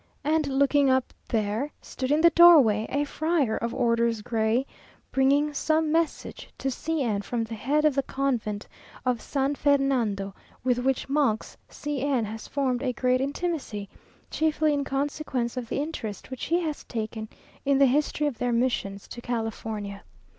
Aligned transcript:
And 0.23 0.47
looking 0.47 0.89
up 0.89 1.13
there 1.29 1.69
stood 1.79 2.09
in 2.11 2.21
the 2.21 2.31
doorway 2.31 2.87
a 2.89 3.03
"friar 3.03 3.55
of 3.55 3.71
orders 3.71 4.23
gray," 4.23 4.65
bringing 5.11 5.53
some 5.53 5.91
message 5.91 6.49
to 6.57 6.71
C 6.71 7.03
n 7.03 7.21
from 7.21 7.43
the 7.43 7.53
head 7.53 7.85
of 7.85 7.93
the 7.93 8.01
convent 8.01 8.67
of 9.05 9.21
San 9.21 9.53
Fernando, 9.53 10.33
with 10.63 10.79
which 10.79 11.07
monks 11.07 11.55
C 11.69 12.01
n 12.01 12.25
has 12.25 12.47
formed 12.47 12.81
a 12.81 12.93
great 12.93 13.21
intimacy, 13.21 13.87
chiefly 14.31 14.73
in 14.73 14.83
consequence 14.83 15.55
of 15.55 15.69
the 15.69 15.79
interest 15.79 16.31
which 16.31 16.45
he 16.45 16.61
has 16.61 16.83
taken 16.85 17.29
in 17.63 17.77
the 17.77 17.85
history 17.85 18.25
of 18.25 18.39
their 18.39 18.51
missions 18.51 19.07
to 19.07 19.21
California. 19.21 20.03